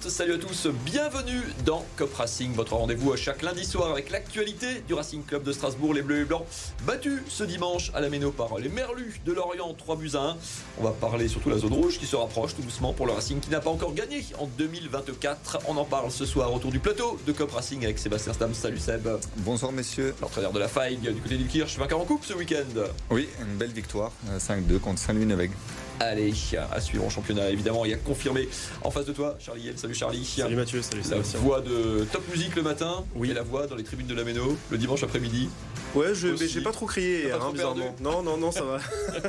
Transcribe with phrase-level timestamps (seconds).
[0.00, 4.82] toutes, salut à tous, bienvenue dans Cop Racing, votre rendez-vous chaque lundi soir avec l'actualité
[4.86, 6.44] du Racing Club de Strasbourg, les Bleus et Blancs,
[6.86, 10.36] battus ce dimanche à la Méno par les Merlus de Lorient, 3 buts à 1.
[10.78, 13.12] On va parler surtout de la zone rouge qui se rapproche tout doucement pour le
[13.12, 15.60] Racing qui n'a pas encore gagné en 2024.
[15.68, 18.54] On en parle ce soir autour du plateau de Cop Racing avec Sébastien Stam.
[18.54, 19.08] Salut Seb.
[19.38, 20.14] Bonsoir messieurs.
[20.20, 22.82] L'entraîneur de la faille du côté du Kirch, vainqueur en coupe ce week-end.
[23.10, 25.52] Oui, une belle victoire, 5-2 euh, contre Saint-Louis-Nevègue.
[26.00, 26.32] Allez,
[26.72, 27.84] à suivre en championnat, évidemment.
[27.84, 28.48] Il y a confirmé
[28.82, 30.24] en face de toi, Charlie Salut Charlie.
[30.24, 33.30] Salut Mathieu, salut La voix de Top Music le matin oui.
[33.30, 35.48] et la voix dans les tribunes de la Méno le dimanche après-midi.
[35.94, 37.94] Ouais, je, mais j'ai pas trop crié hier, hein, bizarrement.
[38.00, 38.78] Non, non, non, ça va.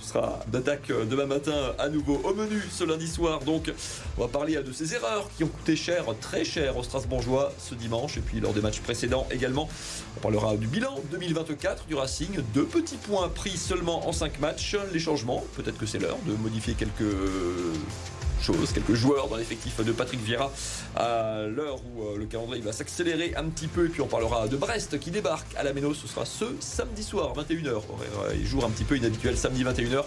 [0.00, 3.40] tu seras d'attaque euh, demain matin à nouveau au menu ce lundi soir.
[3.40, 3.72] Donc,
[4.16, 7.74] on va parler de ces erreurs qui ont coûté cher, très cher aux Strasbourgeois ce
[7.74, 9.68] dimanche et puis lors des matchs précédents également.
[10.16, 12.40] On parlera du bilan 2024 du Racing.
[12.54, 14.76] Deux petits points pris seulement en cinq matchs.
[14.92, 17.02] Les changements, peut-être que c'est l'heure de modifier quelques
[18.74, 20.52] Quelques joueurs dans l'effectif de Patrick Vieira
[20.94, 23.86] à l'heure où euh, le calendrier va s'accélérer un petit peu.
[23.86, 25.94] Et puis on parlera de Brest qui débarque à la Méno.
[25.94, 27.70] Ce sera ce samedi soir, 21h.
[27.70, 30.04] Horaire et jour un petit peu inhabituel, samedi 21h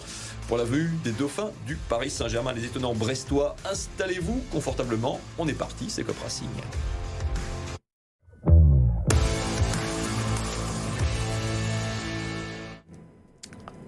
[0.48, 2.54] pour la vue des dauphins du Paris Saint-Germain.
[2.54, 5.20] Les étonnants brestois, installez-vous confortablement.
[5.38, 6.48] On est parti, c'est Cop Racing.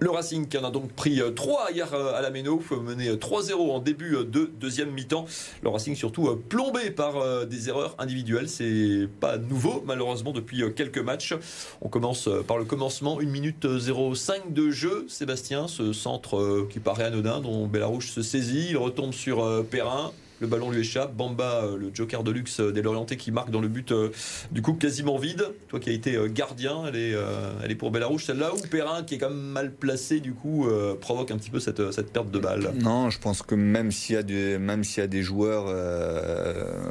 [0.02, 3.12] Le Racing qui en a donc pris 3 euh, hier euh, à la Méno, mené
[3.12, 5.26] 3-0 euh, en début de deuxième mi-temps.
[5.62, 8.48] Le Racing surtout plombé par des erreurs individuelles.
[8.48, 11.34] C'est pas nouveau malheureusement depuis quelques matchs.
[11.82, 15.06] On commence par le commencement, 1 minute 05 de jeu.
[15.08, 20.10] Sébastien, ce centre qui paraît anodin dont Bellarouche se saisit, il retombe sur Perrin.
[20.42, 21.14] Le ballon lui échappe.
[21.14, 24.10] Bamba, euh, le joker de luxe des Lorientais qui marque dans le but euh,
[24.50, 25.46] du coup quasiment vide.
[25.68, 27.14] Toi qui as été euh, gardien, elle est,
[27.62, 30.66] elle est pour Bellarouge celle-là ou Perrin qui est quand même mal placé du coup
[31.00, 32.72] provoque un petit peu cette, cette perte de balle?
[32.74, 35.66] Non, je pense que même s'il y a des, même s'il y a des joueurs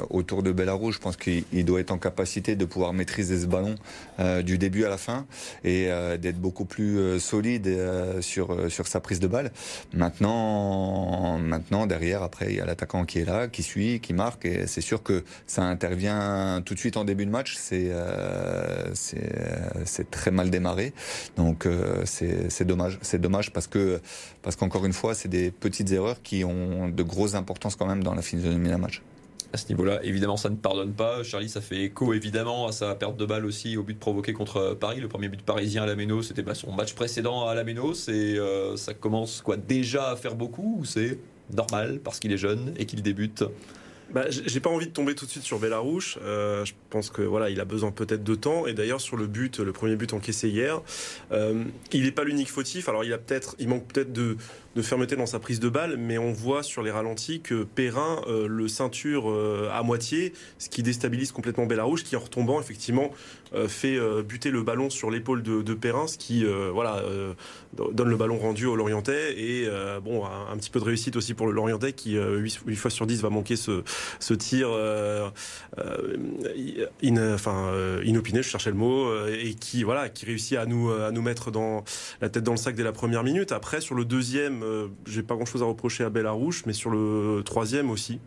[0.08, 3.74] autour de Bellarouge, je pense qu'il doit être en capacité de pouvoir maîtriser ce ballon
[4.42, 5.26] du début à la fin
[5.62, 5.88] et
[6.18, 7.68] d'être beaucoup plus solide
[8.20, 9.52] sur, sur sa prise de balle.
[9.92, 14.44] Maintenant, maintenant derrière, après, il y a l'attaquant qui est là qui suit, qui marque.
[14.44, 17.56] Et c'est sûr que ça intervient tout de suite en début de match.
[17.56, 20.92] C'est euh, c'est très mal démarré.
[21.36, 22.98] Donc euh, c'est dommage.
[23.02, 24.00] C'est dommage parce que
[24.42, 28.02] parce qu'encore une fois, c'est des petites erreurs qui ont de grosses importances quand même
[28.02, 29.02] dans la physionomie d'un match
[29.52, 30.00] à ce niveau-là.
[30.02, 31.22] Évidemment, ça ne pardonne pas.
[31.22, 34.74] Charlie, ça fait écho évidemment à sa perte de balle aussi, au but provoqué contre
[34.74, 35.00] Paris.
[35.00, 37.94] Le premier but parisien à la Méno, c'était son match précédent à la Méno.
[37.94, 41.18] C'est, euh, ça commence quoi déjà à faire beaucoup ou c'est
[41.52, 43.44] normal parce qu'il est jeune et qu'il débute
[44.12, 46.18] bah, j'ai pas envie de tomber tout de suite sur Bellarouche.
[46.22, 48.66] Euh, je pense que voilà, il a besoin peut-être de temps.
[48.66, 50.82] Et d'ailleurs sur le but, le premier but encaissé hier,
[51.32, 52.90] euh, il n'est pas l'unique fautif.
[52.90, 54.36] Alors il a peut-être, il manque peut-être de,
[54.74, 58.22] de fermeté dans sa prise de balle, mais on voit sur les ralentis que Perrin
[58.26, 63.10] euh, le ceinture euh, à moitié, ce qui déstabilise complètement Bellarouche, qui en retombant effectivement
[63.54, 67.02] euh, fait buter le ballon sur l'épaule de, Perrin, ce qui voilà
[67.74, 69.68] donne le ballon rendu au Lorientais et
[70.02, 73.22] bon un, petit peu de réussite aussi pour le Lorientais qui 8, fois sur 10
[73.22, 73.82] va manquer ce,
[74.20, 74.68] ce tir
[77.34, 77.72] enfin
[78.04, 81.50] inopiné, je cherchais le mot, et qui voilà qui réussit à nous à nous mettre
[81.50, 81.84] dans
[82.20, 83.52] la tête dans le sac dès la première minute.
[83.52, 86.90] Après sur le deuxième euh, j'ai pas grand chose à reprocher à Bellarouche, mais sur
[86.90, 88.20] le troisième aussi.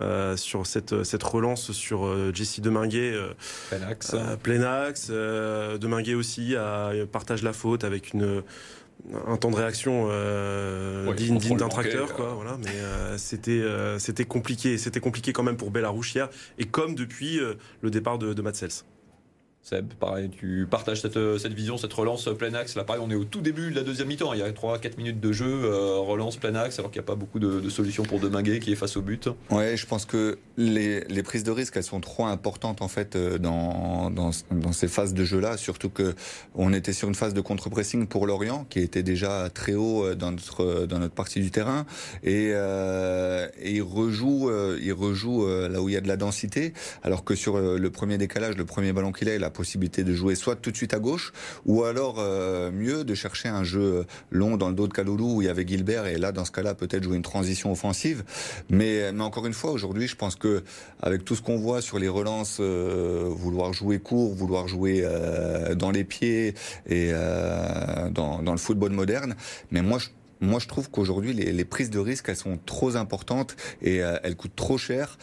[0.00, 3.12] Euh, sur cette, cette relance sur euh, Jesse Deminguet.
[3.12, 3.32] Euh,
[3.68, 4.16] plein axe.
[4.42, 5.08] plein axe.
[5.10, 8.42] Deminguet aussi a, partage la faute avec une,
[9.28, 10.08] un temps de réaction
[11.14, 12.12] digne, d'un tracteur.
[12.14, 12.72] Quoi, voilà, mais
[13.18, 13.62] c'était,
[13.98, 14.78] c'était compliqué.
[14.78, 16.28] C'était compliqué quand même pour Bellarouche hier.
[16.58, 17.38] Et comme depuis
[17.80, 18.82] le départ de, de Matsels.
[19.64, 22.74] Seb, pareil, tu partages cette, euh, cette, vision, cette relance plein axe.
[22.74, 24.34] Là, pareil, on est au tout début de la deuxième mi-temps.
[24.34, 27.06] Il y a 3-4 minutes de jeu, euh, relance plein axe, alors qu'il n'y a
[27.06, 29.30] pas beaucoup de, solutions pour Deminguet qui est face au but.
[29.50, 33.16] Ouais, je pense que les, les, prises de risque, elles sont trop importantes en fait
[33.16, 34.32] euh, dans, dans,
[34.72, 35.56] ces phases de jeu-là.
[35.56, 36.14] Surtout que
[36.54, 40.32] on était sur une phase de contre-pressing pour Lorient, qui était déjà très haut dans
[40.32, 41.86] notre, dans notre partie du terrain.
[42.22, 47.24] Et, et il rejoue, il rejoue là où il y a de la densité, alors
[47.24, 50.34] que sur le premier décalage, le premier ballon qu'il a, il a possibilité de jouer
[50.34, 51.32] soit tout de suite à gauche,
[51.64, 55.42] ou alors euh, mieux de chercher un jeu long dans le dos de Kaloulou où
[55.42, 58.24] il y avait Gilbert, et là dans ce cas-là peut-être jouer une transition offensive.
[58.68, 60.62] Mais, mais encore une fois, aujourd'hui, je pense que
[61.00, 65.74] avec tout ce qu'on voit sur les relances, euh, vouloir jouer court, vouloir jouer euh,
[65.74, 66.54] dans les pieds
[66.86, 67.12] et
[68.10, 69.34] dans, dans, le football moderne,
[69.70, 70.08] mais moi je
[70.44, 74.56] moi je trouve qu'aujourd'hui les, prises de risque elles sont trop importantes et elles coûtent
[74.56, 75.18] trop cher,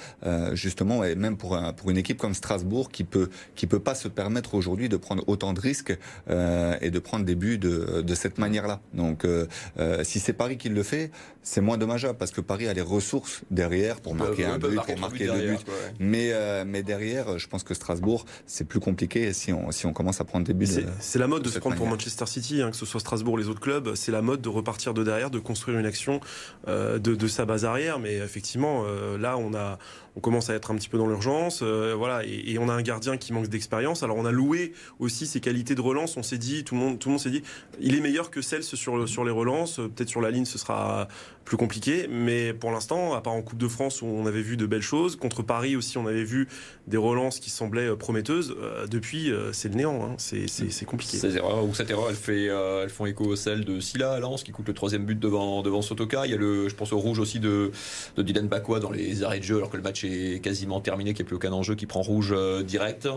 [0.53, 4.07] justement, et même pour, pour une équipe comme Strasbourg qui peut qui peut pas se
[4.07, 5.97] permettre aujourd'hui de prendre autant de risques
[6.27, 8.81] et de prendre des buts de, de cette manière-là.
[8.94, 9.25] Donc
[10.03, 11.12] si c'est Paris qui le fait,
[11.44, 15.00] c'est moins dommageable parce que Paris a les ressources derrière pour marquer un but, pour
[15.00, 15.57] marquer deux buts.
[16.00, 19.94] Mais, euh, mais derrière, je pense que Strasbourg, c'est plus compliqué si on, si on
[19.94, 20.68] commence à prendre des buts.
[21.00, 23.38] C'est la mode de, se prendre pour Manchester City, hein, que ce soit Strasbourg ou
[23.38, 23.95] les autres clubs.
[23.95, 26.19] C'est la mode de repartir de de construire une action
[26.67, 27.99] euh, de, de, sa base arrière.
[27.99, 29.77] Mais effectivement, euh, là, on a
[30.15, 33.17] on commence à être un petit peu dans l'urgence, voilà, et, on a un gardien
[33.17, 34.03] qui manque d'expérience.
[34.03, 36.17] Alors on a loué aussi ses qualités de relance.
[36.17, 37.43] On s'est dit, tout le monde, tout le monde s'est dit,
[37.79, 39.77] il est meilleur que celle sur sur les relances.
[39.77, 41.07] Peut-être sur la ligne, ce sera
[41.45, 42.07] plus compliqué.
[42.09, 44.81] Mais pour l'instant, à part en Coupe de France où on avait vu de belles
[44.81, 46.47] choses, contre Paris aussi, on avait vu
[46.87, 48.55] des relances qui semblaient euh, prometteuses.
[48.59, 50.03] Euh, depuis, euh, c'est le néant.
[50.03, 50.15] Hein.
[50.17, 51.17] C'est compliqué.
[51.17, 54.51] Ces erreurs, ou cette erreur, elles font écho à celle de Silla à Lens qui
[54.51, 56.25] coûte le troisième but devant, devant Sotoka.
[56.25, 57.71] Il y a le, je pense au rouge aussi de,
[58.15, 61.13] de Dylan Bakwa dans les arrêts de jeu alors que le match est quasiment terminé,
[61.13, 63.07] qu'il n'y a plus aucun enjeu, qui prend rouge direct.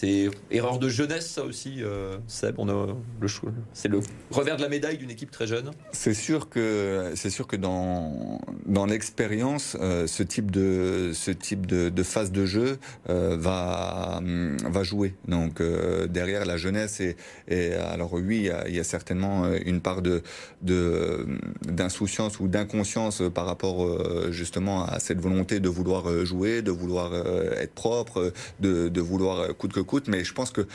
[0.00, 2.54] C'est erreur de jeunesse, ça aussi, euh, Seb.
[2.58, 2.86] On a
[3.20, 3.26] le
[3.72, 3.98] c'est le
[4.30, 5.72] revers de la médaille d'une équipe très jeune.
[5.90, 11.66] C'est sûr que c'est sûr que dans dans l'expérience, euh, ce type de ce type
[11.66, 12.78] de, phase de jeu
[13.10, 14.22] euh, va
[14.66, 15.16] va jouer.
[15.26, 15.60] Donc
[16.08, 17.02] derrière la jeunesse
[17.48, 20.22] et, alors oui, il y, a, certainement une part de
[20.62, 21.26] de
[21.66, 23.84] d'insouciance ou d'inconscience par rapport
[24.30, 27.12] justement à cette volonté de vouloir jouer, de vouloir
[27.56, 30.66] être propre, de, de vouloir coûte que mais je pense que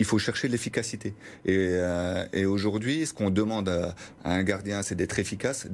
[0.00, 1.14] il faut chercher l'efficacité.
[1.44, 3.94] Et, euh, et aujourd'hui, ce qu'on demande à,
[4.24, 5.68] un gardien, c'est d'être efficace.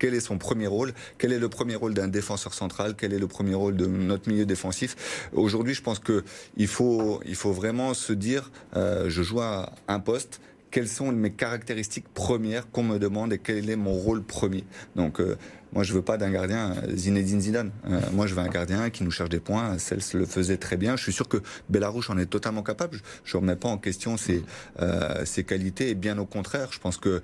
[0.00, 3.20] Quel est son premier rôle Quel est le premier rôle d'un défenseur central Quel est
[3.20, 6.24] le premier rôle de notre milieu défensif Aujourd'hui, je pense que
[6.56, 7.20] il faut
[7.52, 10.40] vraiment se dire, euh, je joue à un poste
[10.70, 14.64] quelles sont mes caractéristiques premières qu'on me demande et quel est mon rôle premier.
[14.94, 15.36] Donc, euh,
[15.76, 17.70] moi, je veux pas d'un gardien euh, Zinedine Zidane.
[17.86, 19.76] Euh, moi, je veux un gardien qui nous cherche des points.
[19.78, 20.96] Celle le faisait très bien.
[20.96, 22.98] Je suis sûr que Bellarouche en est totalement capable.
[23.24, 24.42] Je ne remets pas en question ses,
[24.80, 25.90] euh, ses qualités.
[25.90, 27.20] Et bien au contraire, je pense que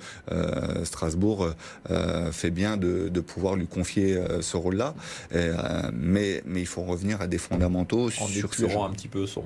[0.84, 1.48] Strasbourg
[2.30, 4.94] fait bien de, de, pouvoir lui confier ce rôle-là.
[5.92, 9.44] mais, mais il faut revenir à des fondamentaux en sur un petit peu son,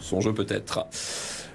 [0.00, 0.86] son jeu peut-être.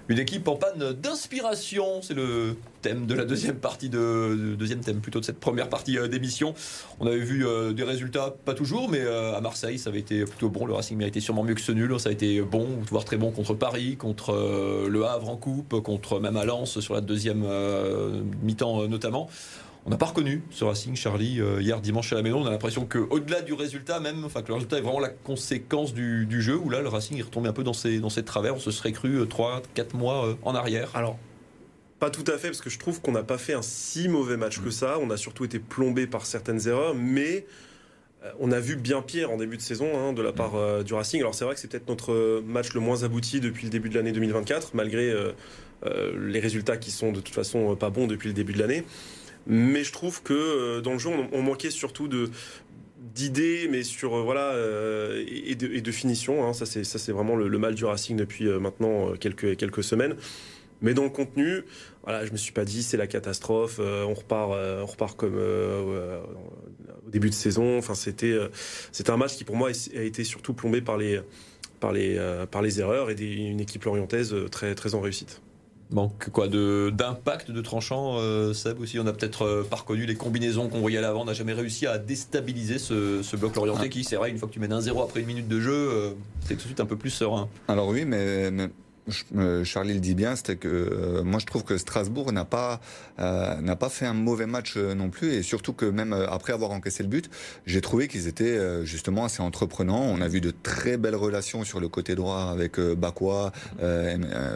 [0.10, 5.00] Une équipe en panne d'inspiration, c'est le thème de la deuxième partie de, deuxième thème
[5.00, 6.54] plutôt de cette première partie euh, d'émission.
[7.00, 10.26] On avait vu euh, des résultats, pas toujours, mais euh, à Marseille, ça avait été
[10.26, 10.66] plutôt bon.
[10.66, 11.98] Le Racing méritait sûrement mieux que ce nul.
[12.02, 14.34] Ça a été bon, voire très bon contre Paris, contre
[14.90, 17.46] le Havre en coupe, contre même à Lens sur la deuxième
[18.42, 19.30] mi-temps notamment.
[19.85, 22.41] On n'a pas reconnu ce Racing, Charlie, hier dimanche à la maison.
[22.41, 25.94] On a l'impression qu'au-delà du résultat, même, enfin que le résultat est vraiment la conséquence
[25.94, 28.56] du, jeu, où là, le Racing est retombé un peu dans ses, dans ses travers.
[28.56, 30.89] On se serait cru 3-4 mois en arrière.
[30.94, 31.18] Alors,
[32.03, 34.35] pas tout à fait, parce que je trouve qu'on n'a pas fait un si mauvais
[34.35, 34.97] match que ça.
[35.01, 37.45] On a surtout été plombé par certaines erreurs, mais
[38.25, 40.83] euh, on a vu bien pire en début de saison hein, de la part euh,
[40.83, 41.21] du Racing.
[41.21, 43.95] Alors c'est vrai que c'est peut-être notre match le moins abouti depuis le début de
[43.95, 45.31] l'année 2024, malgré euh,
[46.19, 48.83] les résultats qui sont de toute façon pas bons depuis le début de l'année.
[49.48, 52.30] Mais je trouve que dans le jeu, on, manquait surtout de
[53.13, 54.56] d'idées, mais sur voilà
[55.28, 56.48] et, de, finition.
[56.48, 56.54] Hein.
[56.54, 60.16] Ça c'est ça c'est vraiment le, mal du Racing depuis maintenant quelques quelques semaines.
[60.84, 61.63] Mais dans le contenu,
[62.04, 65.18] voilà, je me suis pas dit c'est la catastrophe, euh, on repart, euh, on repart
[65.18, 66.22] comme euh,
[67.07, 67.78] au début de saison.
[67.78, 68.38] Enfin, c'était,
[68.92, 71.22] c'était un match qui pour moi a été surtout plombé par les,
[71.80, 72.19] par les,
[72.51, 75.42] par les erreurs et une équipe lorientaise très, très en réussite.
[75.94, 78.18] Manque quoi de d'impact de tranchant,
[78.54, 79.00] Seb aussi.
[79.00, 81.21] On a peut-être pas reconnu les combinaisons qu'on voyait à l'avant.
[81.21, 83.90] On n'a jamais réussi à déstabiliser ce, ce bloc lorienté ah.
[83.90, 86.16] qui, c'est vrai, une fois que tu mènes un 0 après une minute de jeu,
[86.42, 87.47] c'est tout de suite un peu plus serein.
[87.68, 88.68] Alors oui, mais euh,
[89.64, 92.80] Charlie le dit bien, c'était que euh, moi je trouve que Strasbourg n'a pas
[93.19, 96.72] euh, n'a pas fait un mauvais match non plus et surtout que même après avoir
[96.72, 97.30] encaissé le but,
[97.66, 100.02] j'ai trouvé qu'ils étaient justement assez entreprenants.
[100.02, 103.52] On a vu de très belles relations sur le côté droit avec Bakwa.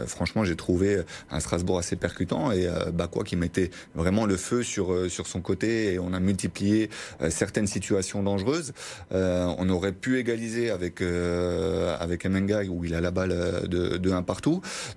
[0.06, 5.10] franchement, j'ai trouvé un Strasbourg assez percutant et Bakwa qui mettait vraiment le feu sur
[5.10, 6.90] sur son côté et on a multiplié
[7.28, 8.72] certaines situations dangereuses.
[9.10, 14.22] on aurait pu égaliser avec avec Emenga où il a la balle de, de un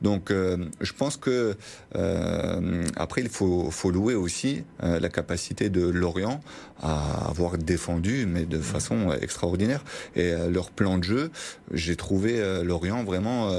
[0.02, 1.56] Donc, euh, je pense que
[1.96, 6.42] euh, après, il faut, faut louer aussi euh, la capacité de Lorient
[6.82, 9.84] à avoir défendu, mais de façon extraordinaire.
[10.16, 11.32] Et leur plan de jeu,
[11.72, 13.52] j'ai trouvé Lorient vraiment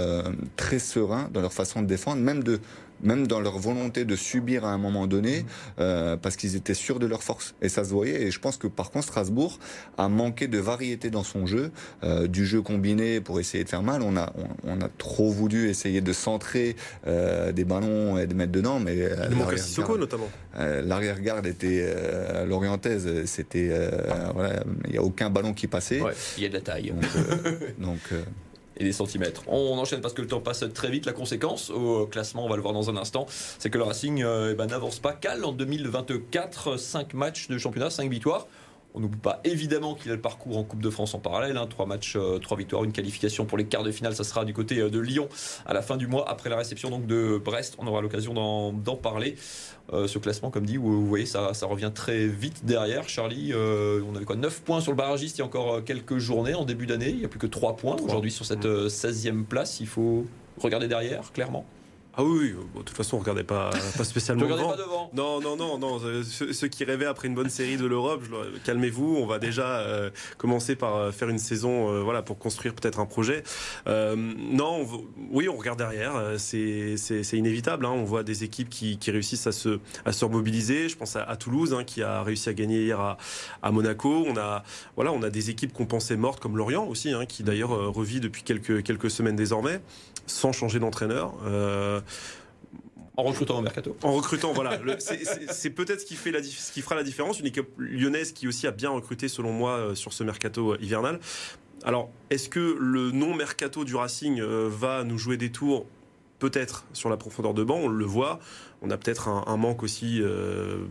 [0.56, 2.58] très serein dans leur façon de défendre, même de
[3.02, 5.44] même dans leur volonté de subir à un moment donné,
[5.78, 7.54] euh, parce qu'ils étaient sûrs de leur force.
[7.62, 8.22] Et ça se voyait.
[8.22, 9.58] Et je pense que par contre, Strasbourg
[9.98, 11.70] a manqué de variété dans son jeu,
[12.04, 14.02] euh, du jeu combiné pour essayer de faire mal.
[14.02, 14.32] On a,
[14.64, 18.96] on, a trop voulu essayer de centrer euh, des ballons et de mettre dedans, mais
[19.30, 20.30] il manque Sissoko notamment.
[20.58, 21.94] L'arrière-garde était
[22.46, 23.70] l'orientaise, c'était
[24.34, 26.00] voilà, il n'y a aucun ballon qui passait.
[26.36, 26.92] il y a de la taille.
[27.78, 28.00] donc
[28.76, 29.42] et des centimètres.
[29.46, 31.06] On enchaîne parce que le temps passe très vite.
[31.06, 33.26] La conséquence au classement, on va le voir dans un instant,
[33.58, 35.12] c'est que le Racing euh, eh ben, n'avance pas.
[35.12, 38.46] Cal en 2024, 5 matchs de championnat, 5 victoires.
[38.94, 41.56] On n'oublie pas évidemment qu'il a le parcours en Coupe de France en parallèle.
[41.56, 44.14] Hein, trois matchs, euh, trois victoires, une qualification pour les quarts de finale.
[44.14, 45.28] Ça sera du côté euh, de Lyon
[45.64, 47.76] à la fin du mois après la réception donc de Brest.
[47.78, 49.36] On aura l'occasion d'en parler.
[49.92, 53.08] Euh, ce classement, comme dit, vous voyez, ça, ça revient très vite derrière.
[53.08, 56.54] Charlie, on avait quoi 9 points sur le barragiste il y a encore quelques journées
[56.54, 57.10] en début d'année.
[57.10, 59.80] Il n'y a plus que 3 points aujourd'hui sur cette 16e place.
[59.80, 60.26] Il faut
[60.60, 61.64] regarder derrière, clairement.
[62.14, 64.68] Ah oui, de toute façon, on regardait pas, pas spécialement devant.
[64.70, 65.10] Pas devant.
[65.14, 65.98] Non, non, non, non.
[66.04, 68.22] Euh, ceux, qui rêvaient après une bonne série de l'Europe,
[68.64, 69.16] calmez-vous.
[69.16, 73.06] On va déjà euh, commencer par euh, faire une saison, voilà, pour construire peut-être un
[73.06, 73.42] projet.
[73.86, 74.86] non,
[75.30, 76.12] oui, on regarde derrière.
[76.36, 76.96] C'est
[77.32, 77.86] inévitable.
[77.86, 77.92] Hein.
[77.94, 80.90] On voit des équipes qui, qui, réussissent à se, à se remobiliser.
[80.90, 83.16] Je pense à, Toulouse, hein, qui a réussi à gagner hier à,
[83.62, 84.26] à, Monaco.
[84.28, 84.64] On a,
[84.96, 88.20] voilà, on a des équipes qu'on pensait mortes, comme Lorient aussi, hein, qui d'ailleurs revit
[88.20, 89.80] depuis quelques, quelques semaines désormais,
[90.26, 91.34] sans changer d'entraîneur.
[93.16, 93.96] En recrutant au mercato.
[94.02, 94.78] En recrutant, voilà.
[94.98, 97.40] C'est peut-être ce qui, fait la, ce qui fera la différence.
[97.40, 100.78] Une équipe lyonnaise qui aussi a bien recruté, selon moi, euh, sur ce mercato euh,
[100.80, 101.20] hivernal.
[101.84, 105.86] Alors, est-ce que le non-mercato du Racing euh, va nous jouer des tours?
[106.38, 108.40] Peut-être sur la profondeur de banc, on le voit.
[108.80, 110.20] On a peut-être un, manque aussi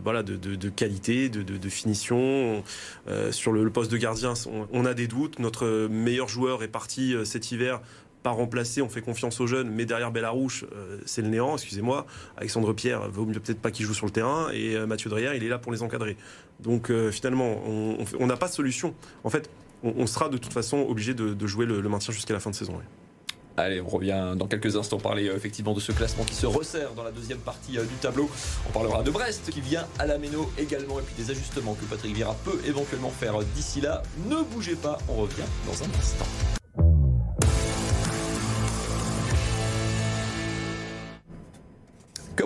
[0.02, 2.64] voilà, de, qualité, de, finition.
[3.32, 4.32] sur le, poste de gardien,
[4.72, 5.40] on, a des doutes.
[5.40, 7.82] Notre meilleur joueur est parti cet hiver
[8.22, 12.06] pas remplacer, on fait confiance aux jeunes, mais derrière Bellarouche, euh, c'est le néant, excusez-moi.
[12.36, 15.32] Alexandre Pierre vaut mieux peut-être pas qu'il joue sur le terrain, et euh, Mathieu Dreyer,
[15.36, 16.16] il est là pour les encadrer.
[16.60, 18.94] Donc euh, finalement, on n'a pas de solution.
[19.24, 19.50] En fait,
[19.82, 22.80] on, sera de toute façon obligé de, jouer le, maintien jusqu'à la fin de saison.
[23.56, 27.02] Allez, on revient dans quelques instants parler effectivement de ce classement qui se resserre dans
[27.02, 28.30] la deuxième partie du tableau.
[28.68, 31.84] On parlera de Brest qui vient à la Méno également et puis des ajustements que
[31.84, 34.02] Patrick Vieira peut éventuellement faire d'ici là.
[34.30, 36.61] Ne bougez pas, on revient dans un instant.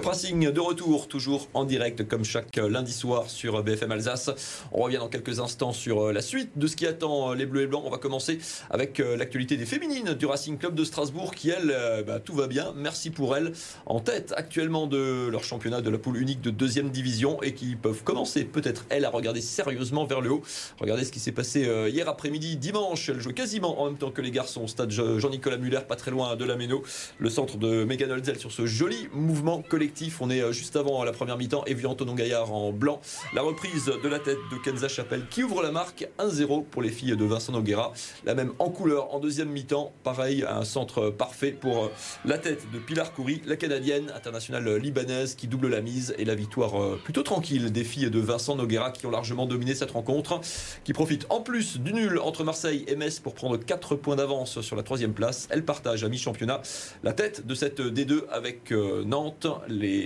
[0.06, 4.30] Racing de retour, toujours en direct comme chaque lundi soir sur BFM Alsace.
[4.70, 7.44] On revient dans quelques instants sur euh, la suite de ce qui attend euh, les
[7.44, 7.82] Bleus et Blancs.
[7.84, 8.38] On va commencer
[8.70, 11.74] avec euh, l'actualité des féminines du Racing Club de Strasbourg qui, elles,
[12.06, 12.72] bah, tout va bien.
[12.76, 13.50] Merci pour elles.
[13.84, 17.74] En tête actuellement de leur championnat de la poule unique de deuxième division et qui
[17.74, 20.42] peuvent commencer peut-être, elles, à regarder sérieusement vers le haut.
[20.78, 23.08] Regardez ce qui s'est passé hier après-midi, dimanche.
[23.08, 26.12] Elles jouent quasiment en même temps que les garçons au stade Jean-Nicolas Muller, pas très
[26.12, 26.84] loin de la Méno.
[27.18, 29.95] Le centre de Megan Holzel sur ce joli mouvement collectif.
[30.20, 33.00] On est euh, juste avant la première mi-temps et vu Antonin Gaillard en blanc.
[33.32, 36.90] La reprise de la tête de Kenza Chapelle qui ouvre la marque 1-0 pour les
[36.90, 37.92] filles de Vincent Noguera.
[38.26, 39.92] La même en couleur en deuxième mi-temps.
[40.04, 41.92] Pareil, un centre parfait pour euh,
[42.26, 46.34] la tête de Pilar Coury, la canadienne internationale libanaise qui double la mise et la
[46.34, 50.40] victoire euh, plutôt tranquille des filles de Vincent Noguera qui ont largement dominé cette rencontre.
[50.84, 54.60] Qui profitent en plus du nul entre Marseille et Metz pour prendre 4 points d'avance
[54.60, 55.48] sur la troisième place.
[55.50, 56.60] Elle partage à mi-championnat
[57.02, 59.46] la tête de cette D2 avec Nantes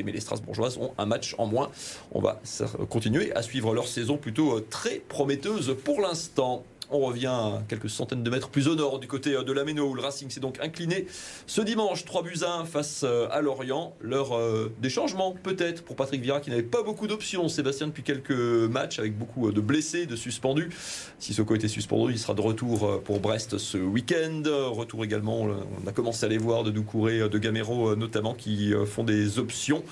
[0.04, 1.70] mais les Strasbourgeoises ont un match en moins.
[2.12, 2.40] On va
[2.88, 6.64] continuer à suivre leur saison plutôt euh, très prometteuse pour l'instant.
[6.92, 9.88] On revient quelques centaines de mètres plus au nord du côté euh, de la Méno
[9.88, 11.06] où le Racing s'est donc incliné
[11.46, 13.94] ce dimanche 3 buts 1 face euh, à Lorient.
[14.00, 14.38] L'heure
[14.80, 17.48] des changements peut-être pour Patrick Vira qui n'avait pas beaucoup d'options.
[17.48, 20.70] Sébastien depuis quelques matchs avec beaucoup de blessés, de suspendus.
[21.18, 24.42] Si Soko était suspendu, il sera de retour pour Brest ce week-end.
[24.70, 29.04] Retour également, on a commencé à les voir de Doucouré, de Gamero notamment qui font
[29.04, 29.82] des options.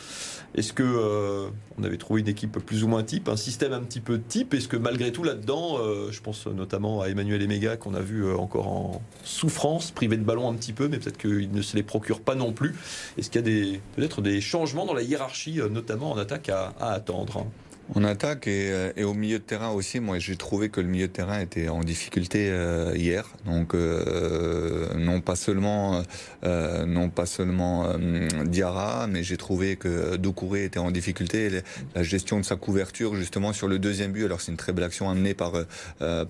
[0.55, 3.81] Est-ce que euh, on avait trouvé une équipe plus ou moins type, un système un
[3.81, 4.55] petit peu type?
[4.55, 8.25] Est-ce que malgré tout là-dedans, euh, je pense notamment à Emmanuel Emega qu'on a vu
[8.25, 11.77] euh, encore en souffrance, privé de ballon un petit peu, mais peut-être qu'il ne se
[11.77, 12.75] les procure pas non plus.
[13.17, 17.47] Est-ce qu'il y a peut-être des changements dans la hiérarchie, notamment en attaque, à attendre?
[17.95, 20.01] On attaque et, et, au milieu de terrain aussi.
[20.01, 23.25] Moi, j'ai trouvé que le milieu de terrain était en difficulté euh, hier.
[23.47, 26.03] Donc, euh, non pas seulement,
[26.45, 31.63] euh, non pas seulement euh, Diarra, mais j'ai trouvé que Doucouré était en difficulté.
[31.95, 34.25] La gestion de sa couverture, justement, sur le deuxième but.
[34.25, 35.53] Alors, c'est une très belle action amenée par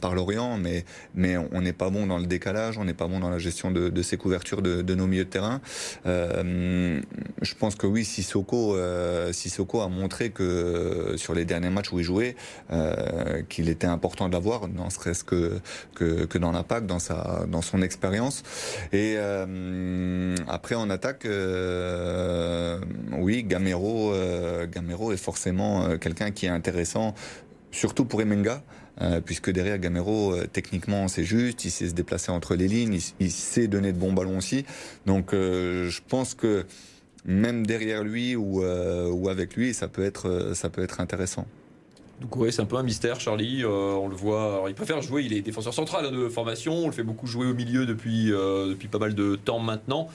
[0.00, 0.84] par Lorient, mais
[1.14, 3.70] mais on n'est pas bon dans le décalage, on n'est pas bon dans la gestion
[3.70, 5.60] de, de ces couvertures de, de, nos milieux de terrain.
[6.04, 8.76] je pense que oui, Sissoko,
[9.32, 12.36] Sissoko a montré que sur les derniers matchs où il jouait,
[12.70, 15.60] euh, qu'il était important d'avoir, non serait-ce que,
[15.94, 18.42] que, dans l'impact, dans, sa, dans son expérience.
[18.92, 21.26] Et euh, après, en attaque,
[23.18, 24.12] oui, Gamero,
[24.70, 27.14] Gamero est forcément quelqu'un qui est intéressant,
[27.72, 28.62] surtout pour Emenga.
[29.24, 33.66] puisque derrière Gamero, techniquement, c'est juste, il sait se déplacer entre les lignes, il, sait
[33.66, 34.64] donner de bons ballons aussi.
[35.06, 36.66] Donc, je pense que
[37.28, 41.46] même derrière lui ou, ou avec lui, ça peut être, ça peut être intéressant.
[42.20, 43.62] Donc ouais, c'est un peu un mystère, Charlie.
[43.62, 44.64] Euh, on le voit.
[44.68, 45.24] il préfère jouer.
[45.24, 46.74] Il est défenseur central hein, de formation.
[46.74, 50.08] On le fait beaucoup jouer au milieu depuis euh, depuis pas mal de temps maintenant.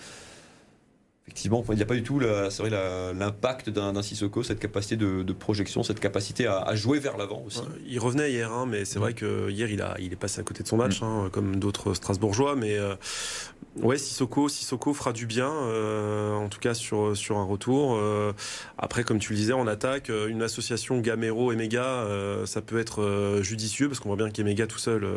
[1.25, 2.69] Effectivement, il n'y a pas du tout, c'est vrai,
[3.13, 7.61] l'impact d'un Sissoko, cette capacité de, projection, cette capacité à, jouer vers l'avant aussi.
[7.87, 10.43] il revenait hier, hein, mais c'est vrai que hier il a, il est passé à
[10.43, 11.05] côté de son match, mm.
[11.05, 12.57] hein, comme d'autres Strasbourgeois.
[12.57, 12.95] Mais euh,
[13.77, 17.95] ouais, Sissoko, Sissoko fera du bien, euh, en tout cas sur sur un retour.
[17.95, 18.33] Euh,
[18.77, 22.05] après, comme tu le disais, en attaque, une association Gamero et Mega,
[22.45, 25.07] ça peut être judicieux parce qu'on voit bien qu'Emega tout seul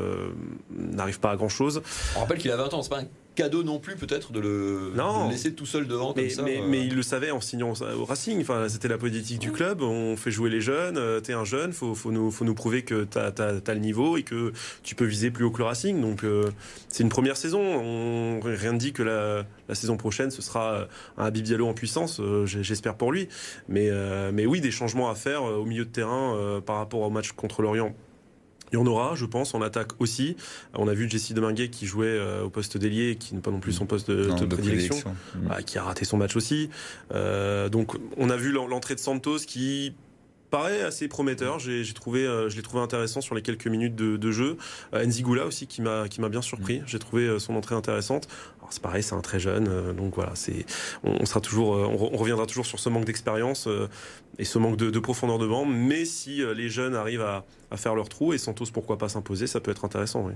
[0.70, 1.82] n'arrive pas à grand chose.
[2.14, 4.92] On rappelle qu'il a 20 ans, c'est pas un cadeau non plus peut-être de, le,
[5.30, 6.42] laisser tout seul devant mais, comme ça.
[6.42, 6.84] Mais, euh.
[6.84, 8.40] il le savait en signant au Racing.
[8.40, 9.82] Enfin, c'était la politique du club.
[9.82, 10.96] On fait jouer les jeunes.
[10.96, 14.16] Euh, t'es un jeune, faut, faut nous, faut nous prouver que t'as as, le niveau
[14.16, 14.52] et que
[14.82, 16.00] tu peux viser plus haut que le Racing.
[16.00, 16.50] Donc euh,
[16.88, 17.60] c'est une première saison.
[17.60, 21.74] On, rien ne dit que la, la saison prochaine ce sera un Habib Diallo en
[21.74, 22.20] puissance.
[22.46, 23.28] J'espère pour lui.
[23.68, 23.90] Mais,
[24.32, 27.62] mais oui, des changements à faire au milieu de terrain par rapport au match contre
[27.62, 27.94] l'Orient
[28.72, 30.36] il y en aura, je pense, en attaque aussi.
[30.74, 33.60] On a vu Jesse Deminguet qui jouait euh, au poste d'ailier, qui n'est pas non
[33.60, 34.96] plus son poste de, prédilection,
[35.36, 36.70] bah, qui a raté son match aussi.
[37.12, 39.94] Euh, donc, on a vu l'entrée de Santos qui
[40.56, 41.58] paraît assez prometteur.
[41.58, 44.56] J'ai trouvé, euh, je l'ai trouvé intéressant sur les quelques minutes de, jeu.
[44.94, 46.80] Euh, Nzigula aussi qui m'a qui m'a bien surpris.
[46.80, 46.84] Mm.
[46.86, 48.28] J'ai trouvé son entrée intéressante.
[48.70, 50.66] C'est pareil, c'est un très jeune, donc voilà, c'est
[51.04, 53.68] on, sera toujours, on, reviendra toujours sur ce manque d'expérience
[54.40, 55.64] et ce manque de, profondeur de banc.
[55.64, 59.46] Mais si les jeunes arrivent à, à faire leur trou et Santos pourquoi pas s'imposer,
[59.46, 60.24] ça peut être intéressant.
[60.26, 60.32] Oui.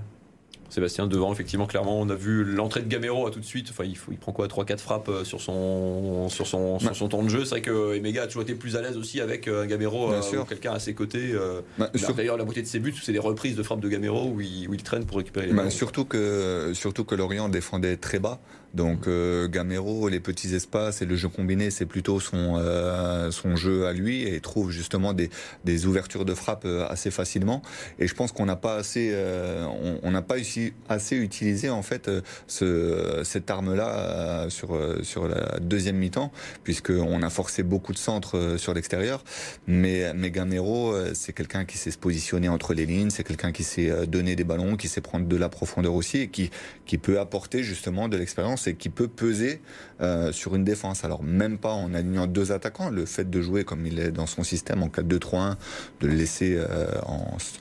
[0.71, 3.67] Sébastien devant effectivement clairement on a vu l'entrée de Gamero à tout de suite.
[3.69, 7.09] Enfin il, faut, il prend quoi 3-4 frappes euh, sur son sur son sur son
[7.09, 7.43] temps de jeu.
[7.43, 10.11] C'est vrai que Emega a toujours été plus à l'aise aussi avec euh, un Gamero
[10.11, 11.35] euh, ou quelqu'un à ses côtés
[11.77, 14.39] bah, d'ailleurs la beauté de ses buts c'est des reprises de frappes de Gamero où
[14.39, 18.19] il, où il traîne pour récupérer les bah, surtout que surtout que Lorient défendait très
[18.19, 18.39] bas
[18.73, 23.55] donc euh, Gamero, les petits espaces et le jeu combiné, c'est plutôt son euh, son
[23.55, 25.29] jeu à lui et trouve justement des,
[25.65, 27.61] des ouvertures de frappe euh, assez facilement.
[27.99, 29.13] Et je pense qu'on n'a pas assez
[30.03, 30.35] on n'a pas
[30.89, 32.09] assez utilisé en fait
[32.47, 36.31] ce, cette arme-là sur sur la deuxième mi-temps
[36.63, 39.23] puisqu'on a forcé beaucoup de centres sur l'extérieur.
[39.67, 43.63] Mais mais Gamero, c'est quelqu'un qui sait se positionner entre les lignes, c'est quelqu'un qui
[43.63, 46.49] sait donner des ballons, qui sait prendre de la profondeur aussi et qui
[46.85, 49.61] qui peut apporter justement de l'expérience c'est qui peut peser
[50.01, 51.03] euh, sur une défense.
[51.03, 54.27] Alors même pas en alignant deux attaquants, le fait de jouer comme il est dans
[54.27, 55.55] son système en 4-2-3-1,
[56.01, 56.87] de le laisser euh,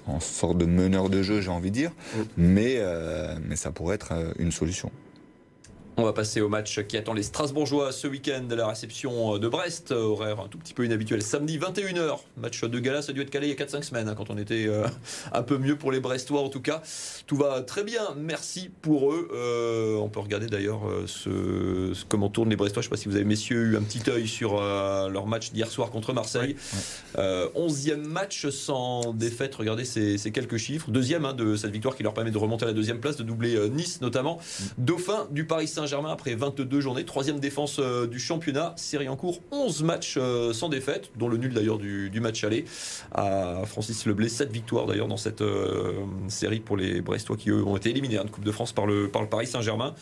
[0.06, 1.92] en, sorte de meneur de jeu, j'ai envie de dire,
[2.36, 4.90] mais, euh, mais ça pourrait être une solution.
[5.96, 9.90] On va passer au match qui attend les Strasbourgeois ce week-end, la réception de Brest,
[9.90, 12.18] horaire un tout petit peu inhabituel, samedi 21h.
[12.38, 14.30] Match de gala, ça a dû être calé il y a 4-5 semaines, hein, quand
[14.30, 14.86] on était euh,
[15.32, 16.82] un peu mieux pour les Brestois en tout cas.
[17.26, 19.28] Tout va très bien, merci pour eux.
[19.34, 22.82] Euh, on peut regarder d'ailleurs euh, ce, comment tournent les Brestois.
[22.82, 25.52] Je ne sais pas si vous avez, messieurs, eu un petit œil sur leur match
[25.52, 26.56] d'hier soir contre Marseille.
[27.16, 30.90] 11e match sans défaite, regardez ces, quelques chiffres.
[30.90, 33.22] Deuxième hein, de cette victoire qui leur permet de remonter à la deuxième place, de
[33.22, 34.38] doubler Nice notamment.
[34.38, 34.64] Mm.
[34.78, 37.04] Dauphin du Paris Saint-Germain germain après 22 journées.
[37.04, 38.74] Troisième défense euh, du championnat.
[38.76, 42.66] Série en cours, 11 matchs euh, sans défaite, dont le nul d'ailleurs du, match aller
[43.12, 44.28] à Francis Leblé.
[44.28, 45.94] 7 victoires d'ailleurs dans cette euh,
[46.28, 48.86] série pour les Brestois qui eux ont été éliminés en hein, Coupe de France par
[48.86, 49.94] le, par le Paris Saint-Germain.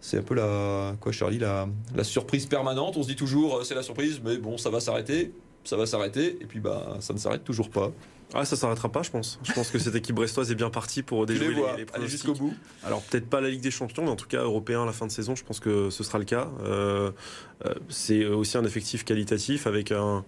[0.00, 1.68] C'est un peu la, quoi Charlie, la
[2.04, 2.96] surprise permanente.
[2.96, 6.38] On se dit toujours c'est la surprise, mais bon, ça va s'arrêter ça va s'arrêter
[6.40, 7.92] et puis bah ça ne s'arrête toujours pas.
[8.34, 9.40] Ah, ça s'arrêtera pas, je pense.
[9.42, 12.54] Je pense que cette équipe brestoise est bien partie pour déjouer les, les, jusqu'au bout.
[12.84, 15.06] Alors peut-être pas la Ligue des Champions, mais en tout cas européen à la fin
[15.06, 16.48] de saison, je pense que ce sera le cas.
[16.62, 17.10] Euh,
[17.66, 20.24] euh, c'est aussi un effectif qualitatif avec un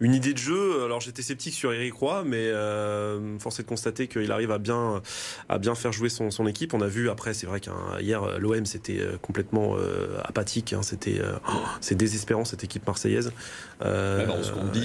[0.00, 0.84] une idée de jeu.
[0.84, 4.58] Alors j'étais sceptique sur Eric Roy, mais euh, force est de constater qu'il arrive à
[4.58, 5.02] bien
[5.48, 6.74] à bien faire jouer son, son équipe.
[6.74, 10.72] On a vu après, c'est vrai qu'hier l'OM c'était euh, complètement euh, apathique.
[10.72, 13.32] Hein, c'était oh, c'est désespérant cette équipe marseillaise.
[13.82, 14.26] Euh,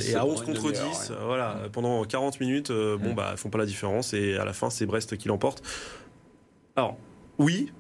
[0.07, 3.15] et à 11 contre 10, voilà, pendant 40 minutes, bon mm.
[3.15, 5.61] bah font pas la différence et à la fin c'est Brest qui l'emporte.
[6.75, 6.97] Alors
[7.37, 7.71] oui,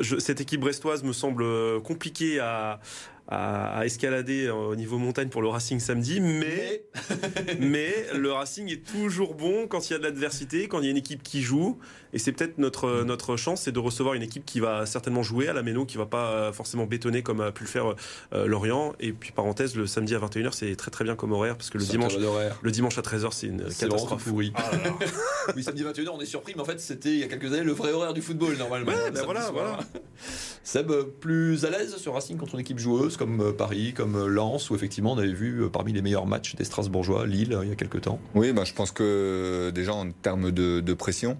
[0.00, 1.44] je, cette équipe brestoise me semble
[1.82, 2.80] compliquée à
[3.28, 6.84] à, escalader au niveau montagne pour le Racing samedi, mais,
[7.60, 10.88] mais le Racing est toujours bon quand il y a de l'adversité, quand il y
[10.88, 11.78] a une équipe qui joue.
[12.14, 15.48] Et c'est peut-être notre, notre chance, c'est de recevoir une équipe qui va certainement jouer
[15.48, 17.94] à la Méno, qui va pas forcément bétonner comme a pu le faire
[18.32, 18.94] euh, Lorient.
[18.98, 21.76] Et puis parenthèse, le samedi à 21h, c'est très très bien comme horaire parce que
[21.76, 24.26] le dimanche, le dimanche à 13h, c'est une catastrophe.
[24.32, 24.52] Oui.
[24.56, 24.70] Ah
[25.56, 27.64] oui, samedi 21h, on est surpris, mais en fait, c'était il y a quelques années
[27.64, 28.92] le vrai horaire du football normalement.
[28.92, 29.78] Ouais, ben voilà, voilà.
[30.62, 34.26] Seb, plus à l'aise sur Racing contre une équipe joueuse comme euh, Paris, comme euh,
[34.26, 37.72] Lens, où effectivement on avait vu parmi les meilleurs matchs des Strasbourgeois, Lille, il y
[37.72, 38.18] a quelques temps.
[38.34, 41.36] Oui, bah, je pense que déjà en termes de, de pression,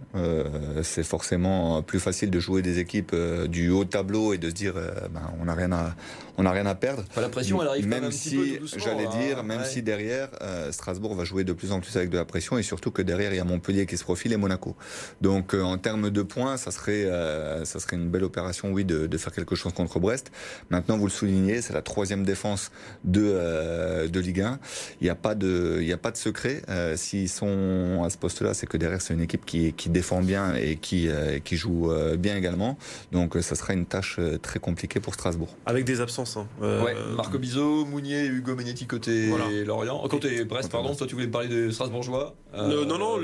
[0.82, 3.14] c'est forcément plus facile de jouer des équipes
[3.48, 5.94] du haut tableau et de se dire ben, on n'a rien à
[6.38, 7.04] on n'a rien à perdre.
[7.16, 9.18] la pression, elle arrive même, même si, j'allais hein.
[9.20, 12.24] dire, même si derrière, euh, Strasbourg va jouer de plus en plus avec de la
[12.24, 14.76] pression et surtout que derrière, il y a Montpellier qui se profile et Monaco.
[15.20, 18.84] Donc, euh, en termes de points, ça serait, euh, ça serait une belle opération, oui,
[18.84, 20.30] de, de, faire quelque chose contre Brest.
[20.70, 22.70] Maintenant, vous le soulignez, c'est la troisième défense
[23.04, 24.58] de, de Ligue 1.
[25.00, 26.62] Il n'y a pas de, il n'y a pas de secret.
[26.96, 30.54] S'ils sont à ce poste-là, c'est que derrière, c'est une équipe qui, qui défend bien
[30.54, 31.08] et qui,
[31.44, 32.78] qui joue bien également.
[33.12, 35.54] Donc, ça sera une tâche très compliquée pour Strasbourg.
[35.66, 36.46] Avec des absences Hein.
[36.62, 39.30] Euh, ouais, Marco Bizot, Mounier, Hugo Menetti côté
[39.64, 40.00] Lorient.
[40.04, 43.18] Euh, côté Brest, pardon, toi tu voulais me parler de Strasbourgeois euh, Non, non,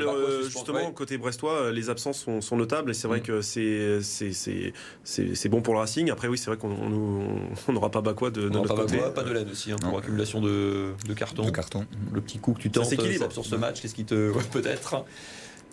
[0.44, 3.22] justement, côté brestois, les absences sont, notables et c'est vrai mm.
[3.22, 3.98] que c'est
[5.48, 6.08] bon pour le Racing.
[6.10, 8.98] Après, oui, c'est vrai qu'on n'aura pas Bakoua de, de notre pas côté.
[9.14, 11.44] pas de l'aide aussi, hein, pour accumulation de, de cartons.
[11.44, 12.14] De.
[12.14, 12.90] Le petit coup que tu tentes
[13.32, 14.32] sur ce match, qu'est-ce qui te.
[14.52, 15.04] Peut-être?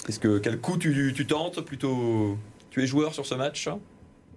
[0.05, 2.37] Qu'est-ce que, quel coup tu, tu tentes Plutôt?
[2.69, 3.69] Tu es joueur sur ce match?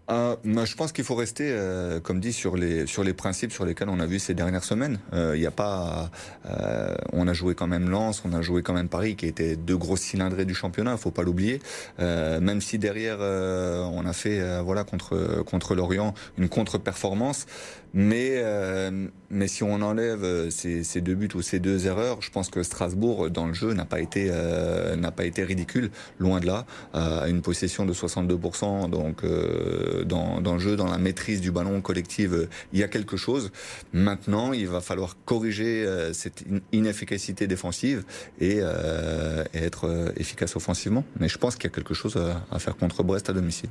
[0.07, 3.65] Ah, je pense qu'il faut rester, euh, comme dit, sur les sur les principes sur
[3.65, 4.99] lesquels on a vu ces dernières semaines.
[5.13, 6.11] Il euh, y a pas,
[6.45, 9.57] euh, on a joué quand même Lens, on a joué quand même Paris, qui étaient
[9.57, 10.99] deux grosses cylindrées du championnat.
[10.99, 11.61] Faut pas l'oublier.
[11.99, 17.47] même si derrière, on a fait, voilà, contre contre Lorient une contre-performance.
[17.97, 22.31] Mais, euh, mais si on enlève euh, ces, deux buts ou ces deux erreurs, je
[22.31, 26.41] pense que Strasbourg, dans le jeu, n'a pas, été euh, n'a pas été ridicule, loin
[26.41, 28.91] de là, à une possession de 62%.
[28.91, 32.89] Donc, euh, dans, dans, le jeu, dans la maîtrise du ballon collective, il y a
[32.89, 33.53] quelque chose.
[33.93, 38.05] Maintenant, il va falloir corriger cette inefficacité défensive
[38.41, 41.05] et, et être efficace offensivement.
[41.21, 43.71] Mais je pense qu'il y a quelque chose à faire contre Brest à domicile.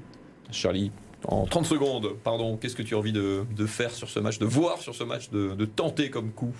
[0.51, 0.91] Charlie,
[1.27, 4.45] en 30 secondes, pardon, qu'est-ce que tu as envie de, faire sur ce match, de
[4.45, 6.53] voir sur ce match, de, de tenter comme coup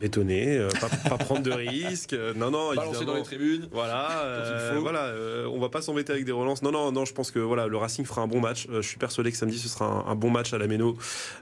[0.00, 0.68] bétonner, euh,
[1.08, 2.12] pas, prendre de risques.
[2.12, 3.68] Euh, non, non, Balancer dans les tribunes.
[3.72, 5.12] Voilà, euh, voilà,
[5.50, 6.62] on va pas s'embêter avec des relances.
[6.62, 8.66] Non, non, non, je pense que voilà, le Racing fera un bon match.
[8.70, 10.96] je suis persuadé que samedi ce sera un, bon match à la Méno,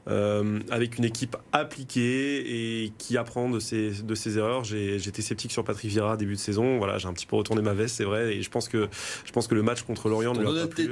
[0.07, 4.65] avec une équipe appliquée et qui apprend de ses, de ses erreurs.
[4.65, 6.79] J'étais sceptique sur Patrick Vieira début de saison.
[6.79, 8.89] Voilà, j'ai un petit peu retourné ma veste, c'est vrai, et je pense que
[9.25, 10.83] je pense que le match contre Lorient lui a pas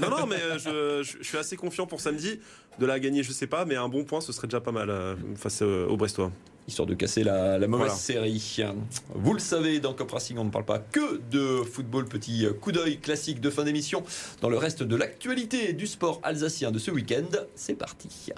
[0.00, 2.40] Non, non, mais je, je, suis assez confiant pour samedi.
[2.78, 5.16] De la gagner, je sais pas, mais un bon point, ce serait déjà pas mal
[5.36, 6.32] face aux Brestois
[6.68, 8.62] histoire de casser la, mauvaise série.
[9.14, 12.06] Vous le savez, dans Cop Racing, on ne parle pas que de football.
[12.06, 14.04] Petit coup d'œil classique de fin d'émission
[14.40, 17.28] dans le reste de l'actualité du sport alsacien de ce week-end.
[17.54, 18.32] C'est parti.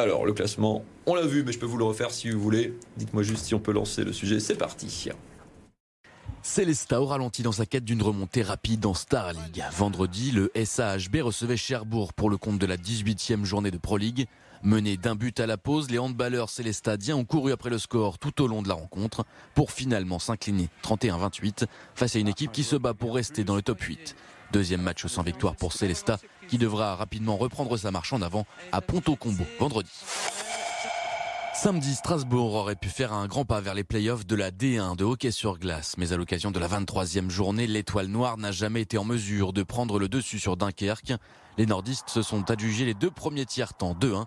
[0.00, 2.72] Alors, le classement, on l'a vu, mais je peux vous le refaire si vous voulez.
[2.96, 4.38] Dites-moi juste si on peut lancer le sujet.
[4.38, 5.08] C'est parti.
[6.40, 9.64] Célesta au ralenti dans sa quête d'une remontée rapide en Star League.
[9.72, 14.28] Vendredi, le SAHB recevait Cherbourg pour le compte de la 18e journée de Pro League.
[14.62, 18.40] Mené d'un but à la pause, les handballeurs célestadiens ont couru après le score tout
[18.40, 19.24] au long de la rencontre
[19.56, 23.62] pour finalement s'incliner 31-28 face à une équipe qui se bat pour rester dans le
[23.62, 24.14] top 8.
[24.52, 28.80] Deuxième match sans victoire pour Célesta qui devra rapidement reprendre sa marche en avant à
[28.80, 29.90] Ponto Combo vendredi.
[31.54, 35.04] Samedi, Strasbourg aurait pu faire un grand pas vers les playoffs de la D1 de
[35.04, 38.96] hockey sur glace, mais à l'occasion de la 23e journée, l'étoile noire n'a jamais été
[38.96, 41.14] en mesure de prendre le dessus sur Dunkerque.
[41.58, 44.26] Les nordistes se sont adjugés les deux premiers tiers temps 2-1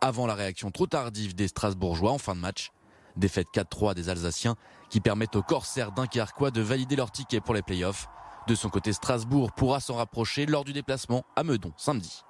[0.00, 2.72] avant la réaction trop tardive des Strasbourgeois en fin de match.
[3.16, 4.56] Défaite 4-3 des Alsaciens
[4.88, 8.08] qui permettent aux corsaires dunkerquois de valider leur ticket pour les playoffs.
[8.48, 12.22] De son côté, Strasbourg pourra s'en rapprocher lors du déplacement à Meudon samedi.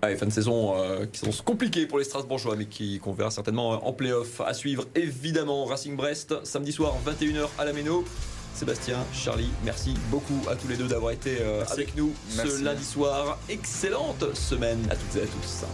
[0.00, 3.30] Allez, fin de saison euh, qui sont compliquées pour les Strasbourgeois, mais qui qu'on verra
[3.30, 4.40] certainement en playoff.
[4.40, 8.06] À suivre évidemment Racing Brest, samedi soir 21h à la Méno.
[8.54, 12.84] Sébastien, Charlie, merci beaucoup à tous les deux d'avoir été euh, avec nous ce lundi
[12.84, 13.38] soir.
[13.50, 15.64] Excellente semaine à toutes et à tous.